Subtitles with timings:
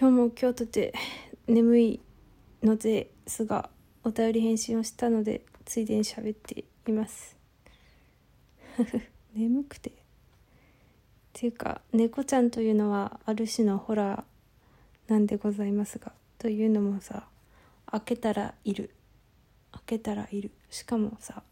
[0.00, 0.94] 今日も今日とて
[1.48, 2.00] 眠い
[2.62, 3.68] のですが
[4.04, 7.36] お便り返信をしたのでついでに喋っています。
[9.34, 9.90] 眠くて。
[9.90, 9.94] っ
[11.32, 17.28] ていうか猫ちゃんというのはある種のホラーなんでございますがというのもさ
[17.86, 18.94] 開けたらいる。
[19.72, 20.52] 開けたらいる。
[20.70, 21.42] しかもさ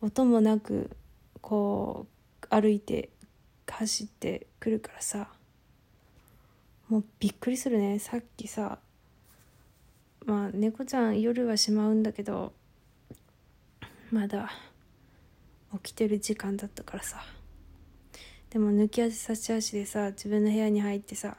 [0.00, 0.96] 音もなく
[1.40, 2.06] こ
[2.42, 3.10] う歩いて
[3.66, 5.32] 走ってくるからさ
[6.88, 7.98] もうびっくりするね。
[7.98, 8.78] さっきさ
[10.24, 12.52] まあ猫ちゃん夜はしまうんだけど
[14.10, 14.50] まだ
[15.82, 17.22] 起きてる時間だったからさ。
[18.50, 21.36] でも抜き足差し足でさ自分の部屋に入ってさ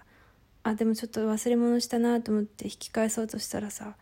[0.61, 3.95] あでもちょっと忘れ物したなと思って引き返そうとしたらさ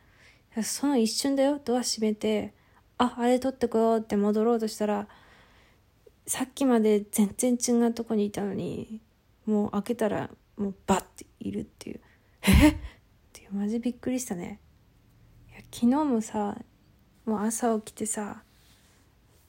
[0.64, 1.62] その一瞬だよ。
[1.64, 2.54] ドア閉めて
[2.98, 5.08] ああれ取ってこようって戻ろうとしたら
[6.26, 9.00] さっきまで全然違うとこにいたのに
[9.46, 12.00] もう開けたらもうバッているっていう。
[12.44, 12.70] え？
[12.70, 12.76] っ
[13.34, 14.60] てマジびっくりしたね。
[15.50, 16.58] いや昨日もさ
[17.26, 18.44] もう朝起きてさ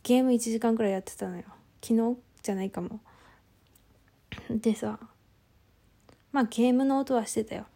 [0.03, 1.45] ゲーム1時間くらいやってたのよ。
[1.83, 3.01] 昨日じゃないかも。
[4.51, 4.99] でさ
[6.33, 7.67] まあゲームの音はしてたよ。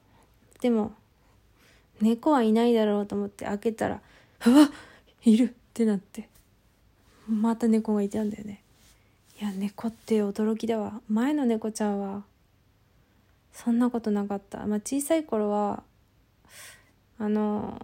[0.60, 0.92] でも
[2.00, 4.00] 猫はいないだろうと思って開けたら
[4.46, 4.70] うわ
[5.24, 6.28] いるってなって。
[7.28, 8.62] また猫がいたんだよね。
[9.40, 11.00] いや猫って驚きだわ。
[11.08, 12.24] 前の猫ちゃんは
[13.62, 15.84] そんなことなかった、まあ、小さい頃は
[17.18, 17.80] あの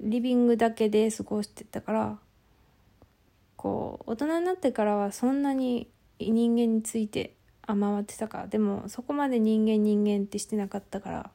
[0.00, 2.18] リビングだけで過ごしてたから
[3.56, 5.88] こう大人になってからはそんなに
[6.20, 8.46] 人間についてあ回ってたか。
[8.46, 11.30] でもそこまで人間人間ってしてなかったから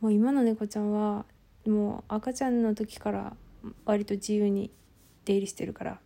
[0.00, 1.24] もう今の猫ちゃんは
[1.66, 3.36] もう赤ちゃんの時から
[3.86, 4.70] 割と自由に
[5.24, 5.98] 出入りしてるから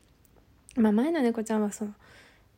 [0.76, 1.94] まあ前の猫ちゃんはその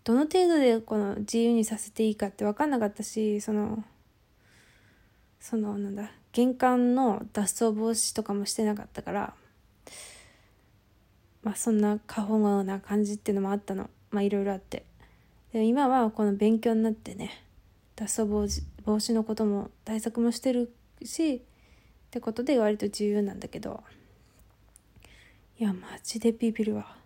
[0.05, 3.83] どの程度でこの自由にさせていいかって分かんなかったしその
[5.41, 9.35] そのなんだ玄関の脱走防止とかもしてなかったから
[11.43, 13.91] まあそんな過保護な感じっていうのもあったの。
[14.11, 14.85] まあいろいろあって。
[15.53, 17.45] で今はこの勉強になってね
[17.95, 21.41] 脱走防止防止のことも対策もしてるしっ
[22.11, 23.85] てことで割と自由なんだけど。
[25.57, 26.97] いやマジでビビるわ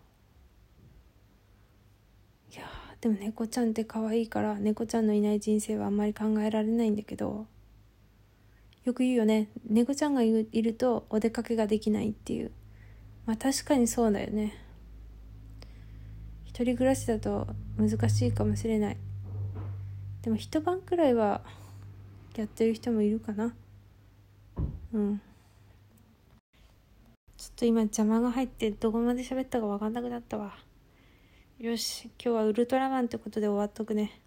[2.50, 2.62] いや
[3.00, 7.46] でも猫ちゃんって可愛いから猫ちゃんのいない人生はあんまり考えられないんだけど
[8.88, 9.48] よく言うよね。
[9.68, 12.50] 猫ちゃんがいるとお出かけができないっていう。
[13.26, 14.54] まあ確かにそうだよね。
[16.46, 18.96] 一人暮らしだと難しいかもしれない。
[20.22, 21.42] でも一晩くらいは
[22.34, 23.54] やってる人もいるかな。
[24.94, 25.20] うん。
[27.36, 30.56] ちょっと今邪魔が入ってどこまで喋ったか分かんなくなったわ。
[31.60, 34.20] よし今日はウルトラマンってことで終わっとくね。